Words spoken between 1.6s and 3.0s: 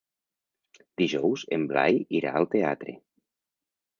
Blai irà al teatre.